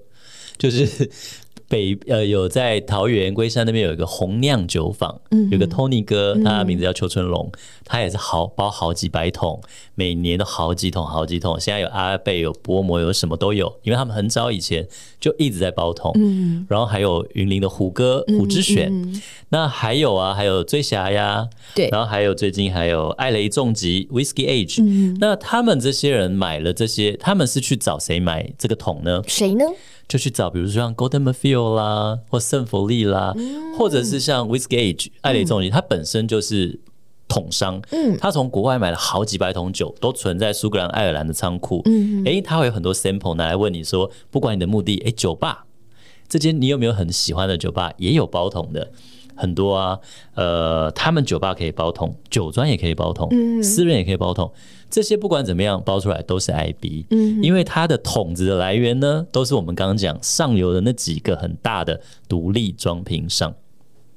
[0.58, 1.10] 就是。
[1.68, 9.60] 北呃有在桃园龟山那边有一个红酿酒坊，嗯、有个 Tony 哥，他的名字叫邱春龙，嗯、他也是好包好几百桶，
[9.94, 11.58] 每年都好几桶好几桶。
[11.58, 14.86] 现在有阿贝有薄膜有什么都有，因为他们很早以前
[15.18, 16.12] 就一直在包桶。
[16.14, 29.22] 嗯，然后还有云林的虎哥虎之选，嗯嗯、那还有啊还有醉侠呀，对，然后还有最近还有艾雷重疾 Whisky Age，嗯、那他们这些人买了这些，他们是去找谁买这个桶呢？
[29.26, 29.64] 谁呢？
[30.08, 31.24] 就去找，比如说像 Gordon
[31.74, 36.78] 啦，或圣弗利啦，嗯、或者是像 Whisky Age 艾雷重疾，它本身就是
[37.28, 45.66] 桶商，嗯，他从国外买了好几百桶酒，都存在苏格兰、爱尔兰的仓库，嗯，哎，他会有很多 sample 拿来问你说，不管你的目的，哎，酒吧
[46.28, 48.90] 这间你有没有很喜欢的酒吧，也有包桶的。
[49.36, 49.98] 很多啊，
[50.34, 54.50] 呃，他们酒吧可以包桶，酒庄也可以包桶，嗯、私人也可以包桶，
[54.90, 63.54] 这些不管怎么样包出来都是 IB，嗯，因为它的桶子的来源呢，都是我们刚刚讲上游的那几个很大的独立装瓶商，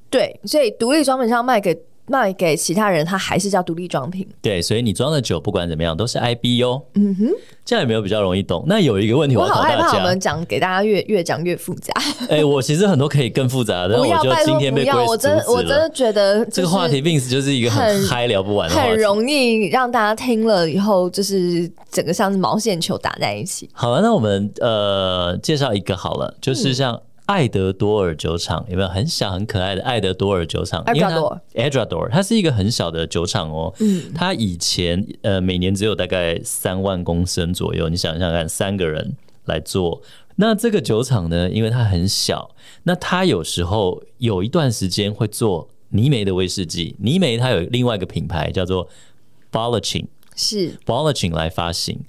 [0.09, 1.77] 对，所以独立装瓶商卖给。
[2.09, 4.27] 卖给其他人，他还是叫独立装瓶。
[4.41, 6.81] 对，所以你装的酒不管怎么样都是 IB 哦。
[6.95, 7.27] 嗯哼，
[7.63, 8.63] 这样有没有比较容易懂？
[8.67, 11.93] 那有一个问题我，我好害怕我们讲给大家越越讲越复杂。
[12.29, 23.69] 哎、欸，我其实很多可以更复杂的， 但我觉得今天被 Grace 我真我真的觉得这个话题 Vince 就是一个很嗨聊不完的，很容易让大家听了以后就是整个像是毛线球打在一起。
[23.73, 26.93] 好了，那我们呃介绍一个好了，就是像。
[26.95, 33.71] 嗯爱德多尔酒厂有没有很小很可爱的爱德多尔酒厂？Edrador，Edrador，它是一个很小的酒厂哦。
[33.79, 39.15] 嗯，它以前呃每年只有大概三万公升左右，你想想看，三个人
[39.45, 40.01] 来做。
[40.37, 42.49] 那这个酒厂呢，因为它很小，
[42.81, 46.95] 那它有时候有一段时间会做泥煤的威士忌。
[46.97, 48.89] 泥煤它有另外一个品牌叫做
[49.51, 51.99] Ballachin，是 Ballachin 来发行。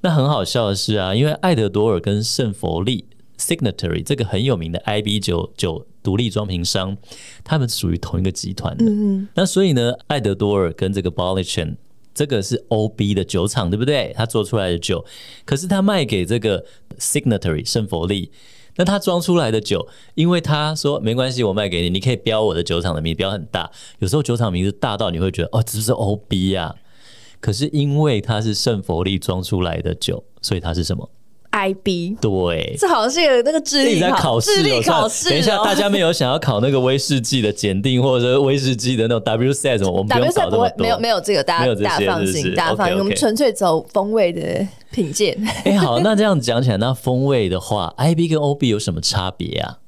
[0.00, 3.04] 那很好笑的是啊，因为爱德多尔跟圣佛利。
[3.38, 6.96] Signatory 这个很有名的 IB 酒酒独立装瓶商，
[7.42, 8.84] 他们属于同一个集团的。
[8.86, 11.76] 嗯、那所以呢，艾德多尔跟这个 b o l l i c h e n
[12.14, 14.12] 这个是 OB 的酒厂，对不对？
[14.14, 15.04] 他做出来的酒，
[15.46, 16.64] 可是他卖给这个
[16.98, 18.30] Signatory 圣佛利，
[18.76, 23.70] 那他装出来的酒，因为他说没关系，我卖给你，你可以标我的酒厂的名，标很大。
[24.00, 26.74] 有时候酒厂名字大到你会觉得哦，这是 OB 啊。
[27.40, 31.10] 可是因为它是圣佛利装出来的酒，所以它是什么
[31.52, 35.28] ？IB 对，这好像是有那个智力考试，智力考试。
[35.28, 39.90] 等一下，大家没有想要考那个威士忌的检定，或者威士忌的那种 WSET 什么？
[39.90, 45.36] 我们不用搞这么多，没有没有这个，大家大放心，大家放心，我们纯粹走风味的品鉴。
[45.64, 49.78] 哎，好，那这样讲起来，那风味的话，IB 跟 OB 有什么差别啊？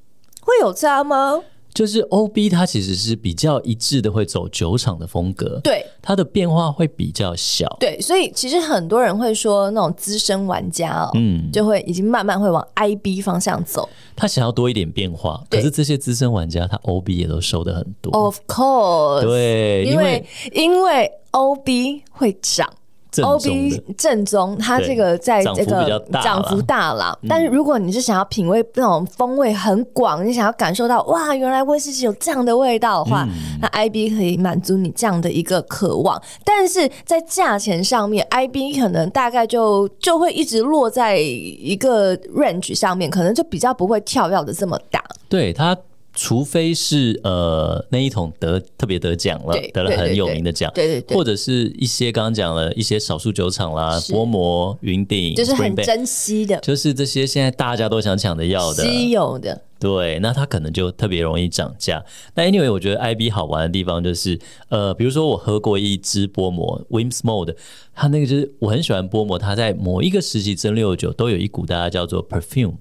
[0.43, 1.41] 会有差吗？
[1.75, 22.73] 就是 OB 它其实是比较一致的，会走酒厂的风格，对，它的变化会比较小，对，所以其实很多人会说那种资深玩家哦，嗯，就会已经慢慢会往 IB 方向走，他想要多一点变化，可是这些资深玩家他 OB 也都收的很多，Of course，对，因为因为 OB 会涨。
[23.23, 27.19] O B 正宗，它这个在这个涨幅大了。
[27.29, 33.27] 但是如果你是想要品味那种风味很广，你想要感受到哇，原来威士忌有这样的味道的话，
[33.61, 36.21] 那 I B 可以满足你这样的一个渴望。
[36.45, 45.03] 但是在价钱上面，I B 可能大概就就会一直落在一个 range 上面，可能就比较不会跳跃的这么大。
[45.29, 45.77] 对它。
[46.15, 62.05] 除非是呃那一桶得特别得奖了，得了很有名的奖，对对对，或者是一些刚刚讲了一些少数酒厂啦，是波摩、云顶，就是很珍惜的，就是这些现在大家都想抢的要的稀有的，对，那它可能就特别容易涨价。
[62.35, 67.57] 那 anyway，我觉得 IB 好玩的地方就是呃，比如说我喝过一支薄膜 Wim's Mold，
[67.93, 72.75] 它那个就是我很喜欢薄膜，它在某一个时期蒸馏酒都有一股大家叫做 perfume。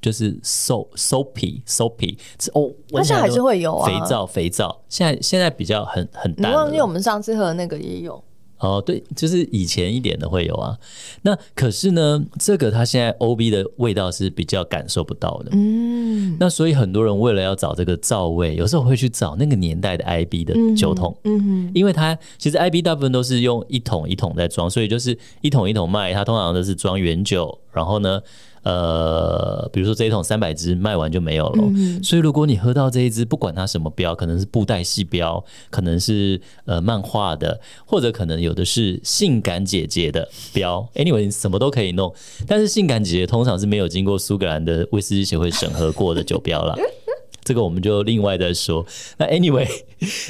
[0.00, 2.16] 就是 soap soapy soapy
[2.54, 6.50] 哦，它现在还是会有啊，肥皂肥皂，现在现在比较很很淡。
[6.50, 8.22] 你忘记我们上次喝的那个也有
[8.58, 10.76] 哦，对，就是以前一点的会有啊。
[11.22, 15.50] 那可是呢，这个它现在 OB 的味道是比较感受不到的。
[15.52, 21.16] 嗯，那所以很多人为了要找这个皂味，有时候会去找那个年代的 IB 的酒桶。
[21.24, 28.20] 嗯嗯，因为它其实 IB 大部分都是用一桶一桶在装，所以就是一桶一桶卖，它通常都是装原酒，然后呢。
[28.62, 42.14] 呃，比如说这一桶三百支卖完就没有了，嗯、所以如果你喝到这一支，不管它什么标，可能是布袋戏标，可能是呃漫画的，或者可能有的是性感姐姐的标，anyway 什么都可以弄，
[42.46, 46.76] 但是性感姐姐通常是没有经过苏格兰的威士忌协会审核过的酒标啦，
[47.42, 48.84] 这个我们就另外再说。
[49.16, 49.66] 那 anyway，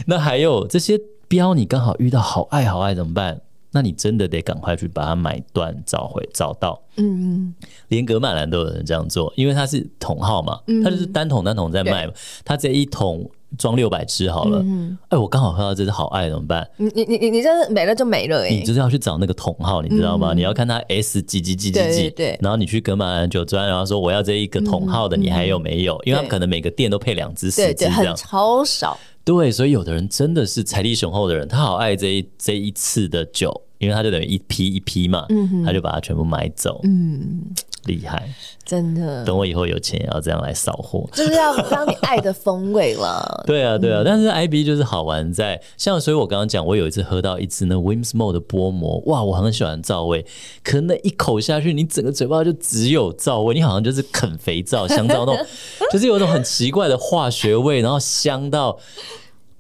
[0.07, 3.41] 那还有这些标，你刚好遇到好爱好爱怎么办？
[3.73, 6.81] 那你真的得赶快去把它买断、找回、找到。
[6.97, 7.55] 嗯嗯，
[7.89, 12.13] 连格马兰都有人这样做，因为它是桶号嘛，它就是单桶单桶在卖嘛。
[12.45, 14.63] 它这一桶装六百支好了，
[15.09, 16.69] 哎、我刚好喝到这支好爱怎么办？
[16.77, 18.55] 你你你你这没了就没了哎、欸！
[18.57, 20.35] 你就是要去找那个桶号，你知道吗？
[20.35, 25.99] 嗯、你要看它 S 几几几几几几，对，然后你去格马兰酒庄，然后说我要这一个桶号的，你还有没有？
[26.05, 28.99] 因为他们可能每个店都配两支、四支这样，超少。
[29.25, 37.43] 对，所以有的人真的是财力雄厚的人，他好爱这一这一次的酒，因为他就等于一批一批嘛，嗯、他就把它全部买走，嗯，
[37.85, 38.29] 厉害，
[38.65, 39.25] 真的。
[39.25, 43.43] 等我以后有钱也要这样来扫货，就是要当你爱的风味了。
[43.47, 50.25] 对啊，对啊，嗯、但是 IB 就是好玩在像，所以我刚刚讲，我有一次喝到一支那 Whimsmore 的波膜，哇，我很喜欢皂味，
[50.63, 55.47] 可那一口下去，你整个嘴巴就只有皂味，你好像就是啃肥皂、香皂那种，
[55.93, 58.79] 就是有一种很奇怪的化学味，然后香到。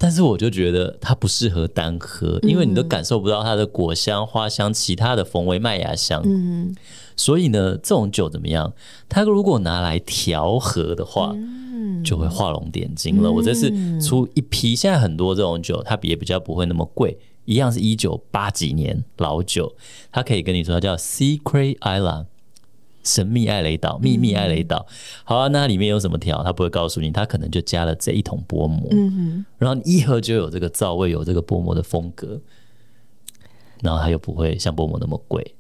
[0.02, 6.22] 但是我就觉得它不适合单喝，因为你都感受不到它的果香、花香、其他的风味、麦芽香。
[6.24, 6.74] 嗯，
[7.16, 8.72] 所以呢，这种酒怎么样？
[9.10, 13.30] 它如果拿来调和的话，嗯就会画龙点睛了。
[13.30, 19.74] 我这次出一批，现在很多这种酒，它也比较不会那么贵，一样是一九八几年老酒，
[20.10, 22.24] 它可以跟你说它叫 Secret Island。
[23.10, 24.86] 神秘艾雷岛，秘密艾雷岛。
[24.88, 24.94] 嗯、
[25.24, 26.44] 好啊，那里面有什么调？
[26.44, 28.88] 他不会告诉你，他可能就加了这一桶薄膜。
[28.92, 32.40] 嗯哼，然后你一喝就有这个皂味，有这个薄膜的风格，
[33.82, 35.54] 然后它又不会像薄膜那么贵。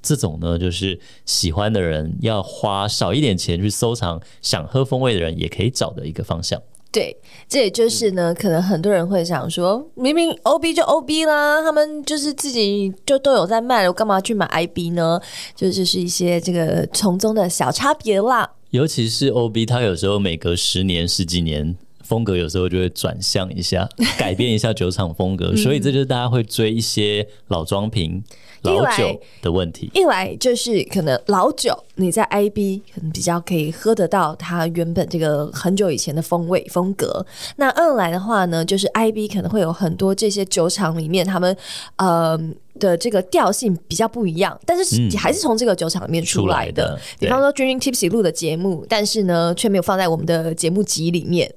[0.00, 6.62] 这种呢，就是喜欢的人要花少一点钱去收藏，想喝风味的人也可以找的一个方向。
[6.94, 7.16] 对，
[7.48, 15.20] 这也就是呢，可能很多人会想说，明明 OB 就 OB 啦，他们就是自己就都有在卖，我干嘛去买 IB 呢？
[15.56, 18.48] 就就是一些这个从中的小差别啦。
[18.70, 21.76] 尤其是 OB，它有时候每隔十年、十几年。
[22.04, 23.88] 风格有时候就会转向一下，
[24.18, 28.22] 改变一下酒厂风格，所以这就是大家会追一些老装瓶、
[28.62, 29.90] 老酒的问题。
[29.94, 37.24] 一来就是可能老酒你在 IB 可能比较可以喝得到它原本这个很久以前的风味风格。
[37.56, 41.56] 那二来的话呢，就是 IB 可能会有很多这些酒厂里面他们
[41.96, 42.38] 呃
[42.80, 46.98] 的这个调性比较不一样，但是还是从这个酒厂里面出来的。
[47.18, 51.52] 比方说 Drinking Tipsy 录的节目，但是呢却没有放在我们的节目集里面。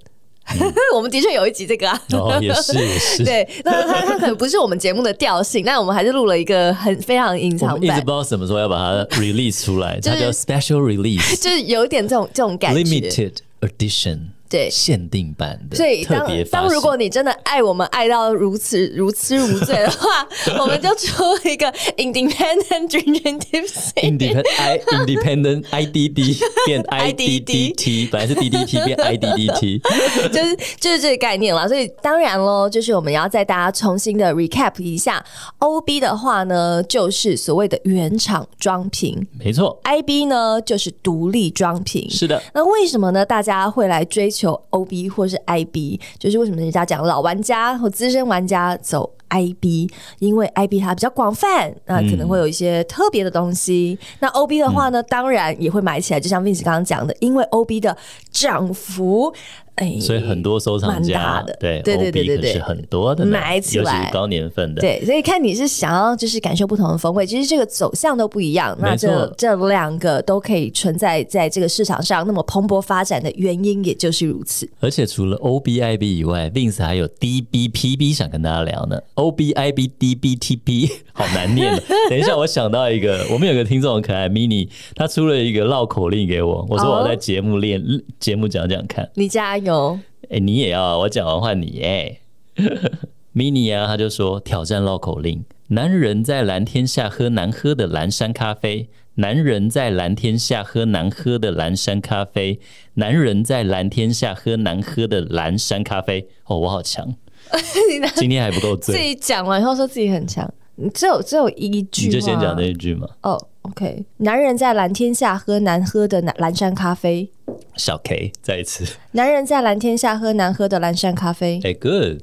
[0.95, 14.19] 我们的确有一集这个啊，哦，也是 也是，对，那它它可能不是我们节目的调性，但我们还是录了一个很非常隐藏版，一直不知道什么时候要把它 release 出来，它叫 special release，就是有一点这种这种感觉，limited edition。
[14.49, 20.27] 对，限定版的，所以当当如果你真的爱我们爱到如此 如痴如醉的话，
[20.59, 29.81] 我们就出一个 Independent Drinking Tips，Independent Independent IDD 变 IDDT，本来是 DDT 变 IDDT，
[30.31, 31.67] 就是就是这个概念了。
[31.67, 35.23] 所以当然喽，就是我们要再大家重新的 recap 一下
[35.59, 39.79] ，OB 的话呢，就是所谓的原厂装瓶，没错。
[39.83, 42.41] ；IB 呢，就是独立装瓶，是的。
[42.53, 43.25] 那为什么呢？
[43.25, 53.97] 大家会来追求？OB 或是 IB，就是为什么人家讲老玩家或资深玩家走 IB，因为 IB 它比较广泛，那可能会有一些特别的东西。
[53.99, 57.97] 嗯、那 OB 的话呢，嗯、当然也会买起来，就像 Vince 刚刚讲的，因为 OB 的
[58.31, 59.33] 涨幅。
[59.77, 64.81] 哎，所以很多收藏家的对对对对对是很多的买起来，尤其是高年份的。
[64.81, 68.75] 对，所以看你是想要就是感受不同的风味，其实这个走向都不一样。
[68.81, 74.67] 那这这两个都可以存在在这个市场上那么蓬勃发展的原因，也就是如此。
[74.79, 78.99] 而且除了 OBIB 以外，Vince 还有 DBPB 想跟大家聊呢。
[79.13, 81.83] OBIB DBTB 好难念的。
[82.09, 87.79] 等一下，我想到一个，我们有个听众很可爱 Mini，他出了一个绕口令给我，我说我要在节目练
[88.19, 89.66] 节目讲讲看，你加油。
[89.67, 89.99] 有，
[90.29, 92.19] 哎，你也要我讲完换你哎，
[93.35, 102.59] mini 啊，他就说挑战绕口令：男人在蓝天下喝难喝的蓝山咖啡，男人在蓝天下喝难喝的蓝山咖啡，
[102.95, 106.27] 男人在蓝天下喝难喝的蓝山咖啡。
[106.45, 107.15] 哦，我好强，
[108.15, 108.95] 今天还不够醉。
[108.95, 113.07] 自己讲完以后说自己很强，你只有只有一句，你就先讲那一句嘛。
[113.23, 117.29] 哦、oh,，OK，男人在蓝天下喝难喝的蓝蓝山咖啡。
[117.75, 118.85] 小 K，再一次。
[119.11, 121.59] 男人在蓝天下喝难喝的蓝山咖啡。
[121.63, 122.21] 哎、hey,，Good。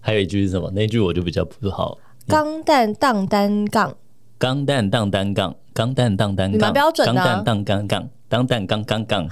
[0.00, 0.70] 还有一句是什么？
[0.72, 1.98] 那句我就比较不好。
[2.26, 3.96] 钢蛋荡单杠。
[4.38, 5.54] 钢蛋荡单杠。
[5.72, 6.60] 钢蛋荡单杠。
[6.60, 7.24] 蛮标准的、啊。
[7.24, 8.08] 钢蛋荡单杠。
[8.34, 9.28] 当蛋刚刚刚，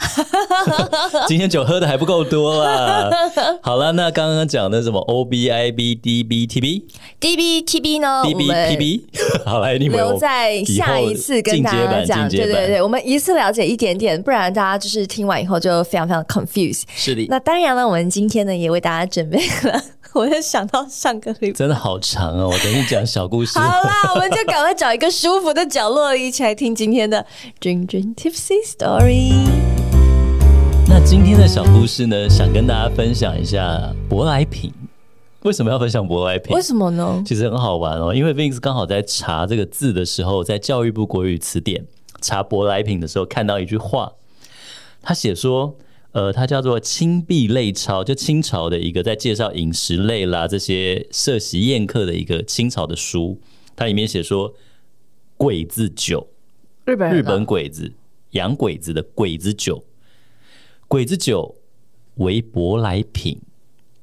[1.27, 3.11] 今天酒喝的还不够多啊！
[3.61, 6.87] 好了，那刚刚讲的什么 O B I B D B T B
[7.19, 9.07] D B T B 呢？D B T B，
[9.45, 12.29] 好来，你们留在下一次跟大家讲。
[12.29, 16.83] 对对对，我们一次了解一点点，不然大家就是听完以后就非常非常 confused。
[16.95, 17.27] 是的。
[17.29, 19.83] 那当然了，我们今天呢也为大家准备了。
[20.15, 23.57] 我就想到上个礼拜真的好长哦，我等你讲小故事。
[23.59, 27.25] 好啦，我们就赶快找一个舒服的角落，一起来听今天的
[27.59, 29.33] Drink Drink Tipsy Story。
[30.87, 34.71] 那今天的小故事呢，想跟大家分享一下舶来品。
[35.45, 36.55] 为什么要分享舶来品？
[36.55, 37.23] 为什么呢？
[37.27, 41.87] 其实很好玩哦，因为 Vince 刚好在查这个字的时候，在教育部国语词典
[42.21, 44.13] 查舶来品的时候，看到一句话，
[45.01, 45.75] 他写说。
[46.13, 53.41] 呃，它叫做《清币类钞》，就清朝的一个在介绍饮食类啦这些设席宴客的一个清朝的书。
[53.75, 54.55] 它里面写说，
[55.39, 56.29] 鬼子酒，
[56.85, 57.93] 日本日本鬼子
[58.33, 59.83] 洋鬼子的鬼子酒，
[60.87, 61.57] 鬼子酒
[62.17, 63.41] 为舶来品。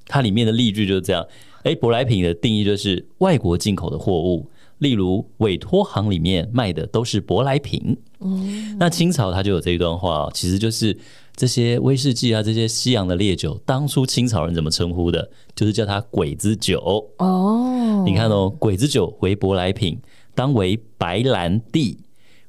[0.07, 1.27] 它里面的例句就是这样。
[1.61, 4.49] 哎，舶来品的定义就是外国进口的货物，
[4.79, 7.97] 例如委托行里面卖的都是舶来品。
[8.19, 10.97] 嗯，那清朝它就有这一段话，其实就是。
[11.35, 15.31] 这些威士忌啊，这些西洋的烈酒，当初清朝人怎么称呼的？
[15.55, 18.03] 就是叫它鬼子酒哦。
[18.05, 19.97] 你看哦，鬼子酒为舶来品，
[20.35, 21.97] 当为白兰地、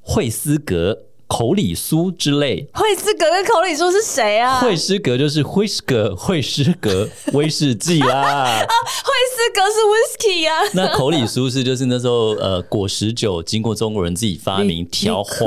[0.00, 2.66] 惠斯格、口里酥之类。
[2.74, 4.58] 惠斯格跟口里酥是谁啊？
[4.58, 8.20] 惠斯格就是惠斯格，惠斯格 威士忌啦。
[8.20, 9.78] 啊，惠斯格是
[10.26, 10.52] whisky 啊。
[10.74, 15.46] 那口里酥是就是那时候呃果实酒，经过中国人自己发明 调化。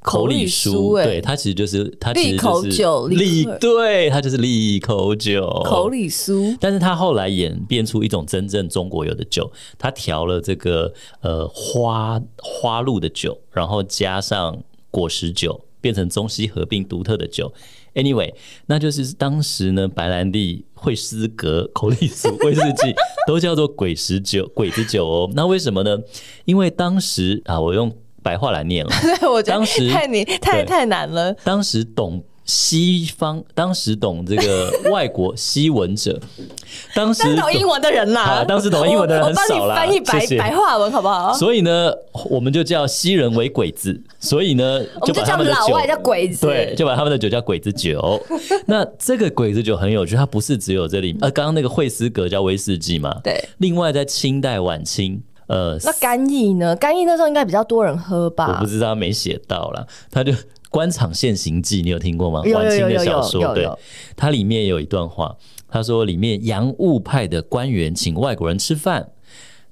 [0.00, 5.44] 口里苏，对，它其实就是它其实就是利口酒，利，对，它就是利口酒。
[5.64, 17.52] 口里苏，但是它后来演变出一种真正中国有的酒，它调了这个呃花花露的酒，然后加上果实酒，变成中西合并独特的酒。
[17.94, 18.32] Anyway，
[18.66, 22.94] 那就是当时呢，白兰地、惠斯格、口里苏、威士忌
[23.26, 25.30] 都叫做鬼石酒、鬼子酒哦。
[25.34, 25.98] 那为什么呢？
[26.44, 27.92] 因为当时啊，我用。
[28.28, 31.32] 白话来念了， 对，我觉得太你太太难了。
[31.44, 36.20] 当时懂西方，当时懂这个 外国西文者，
[36.94, 39.76] 当时懂英文的人啦、啊，当时懂英文的人很少啦。
[39.76, 41.32] 翻译白白话文好不好？
[41.32, 41.90] 所以呢，
[42.28, 48.20] 我们就叫西人为鬼子，所以呢，就把他们的酒老外叫鬼子，对，就把他们的酒叫鬼子酒。
[48.66, 53.42] 那这个鬼子酒很有趣，它不是只有这里，呃，刚刚那个惠斯格叫威士忌嘛，对。
[53.56, 55.22] 另外，在清代晚清。
[55.48, 56.76] 呃，那干邑呢？
[56.76, 58.52] 干邑那时候应该比较多人喝吧？
[58.52, 59.86] 我不知道，没写到啦。
[60.10, 60.32] 他就
[60.70, 62.42] 《官场现形记》，你有听过吗？
[62.54, 63.66] 晚清的小说，对，
[64.14, 65.36] 它里面有一段话，
[65.66, 69.10] 他说里面洋务派的官员请外国人吃饭，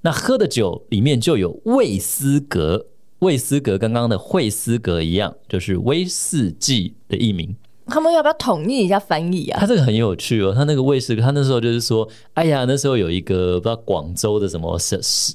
[0.01, 2.87] 那喝的酒里面就有魏斯格，
[3.19, 7.55] 魏斯格刚刚的惠斯格一样，就是威士忌的译名。
[7.87, 9.61] 他们要不要统一一下翻译啊？
[9.61, 10.53] 他这个很有趣哦。
[10.53, 14.79] 他那个卫士，他那时候就是说，哎呀，那时候有一个不知道广州的什么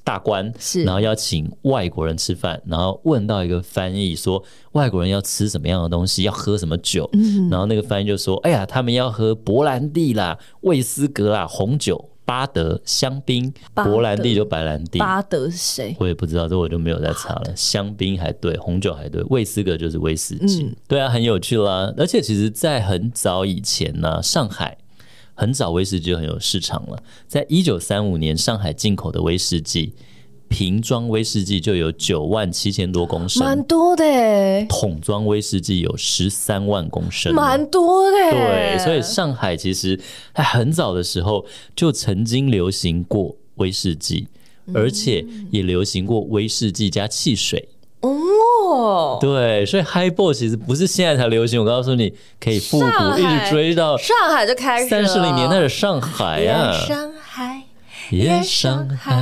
[0.03, 4.43] 大官，是然后要请外国人吃饭，然后问到一个翻译说，
[4.73, 12.10] 外国人要吃什么样的东西，要喝什么酒，嗯、然后那个翻译就说，哎呀，他们要喝勃兰地啦、威斯格啦、红酒。
[12.25, 14.99] 巴德香槟，勃兰地就白兰地。
[14.99, 15.95] 巴德是谁？
[15.99, 17.53] 我也不知道，这我就没有再查了。
[17.55, 20.63] 香槟还对，红酒还对，威斯格就是威士忌。
[20.63, 21.93] 嗯、对啊，很有趣啦。
[21.97, 24.77] 而且其实，在很早以前呢、啊，上海
[25.33, 27.03] 很早威士忌就很有市场了。
[27.27, 29.93] 在一九三五年，上海进口的威士忌。
[30.51, 34.03] 瓶装威士忌就有九万七千多公升，蛮多的。
[34.67, 38.17] 桶装威士忌有十三万公升，蛮多的。
[38.31, 39.97] 对，所以上海其实
[40.35, 44.27] 在很早的时候就曾经流行过威士忌，
[44.67, 47.69] 嗯、而且也流行过威士忌加汽水。
[48.01, 52.85] 哦，对，所以 Highball 其实不是现在才流行，我告诉你，可以复古，
[53.17, 57.10] 一直追到上海就开始三十零年代的上海啊，上
[58.19, 58.25] 海。
[58.25, 59.15] 夜上海，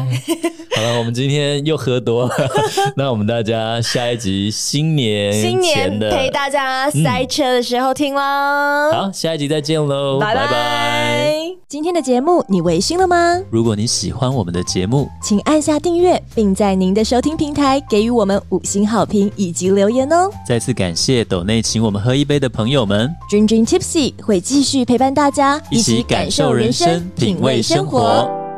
[0.75, 2.33] 好了，我们今天又喝多了，
[2.95, 8.91] 那我们大家下一集新年新年陪大家塞车的时候听喽、嗯。
[8.93, 11.35] 好，下一集再见喽，拜拜。
[11.67, 13.39] 今天的节目你微醺了吗？
[13.51, 20.31] 如果你喜欢我们的节目，请按下订阅，并在您的收听平台给予我们五星好评以及留言哦。
[20.47, 28.48] 再次感谢斗内请我们喝一杯的朋友们，Drink Drink Tipsy 会继续陪伴大家，一起感受人生，品味生活。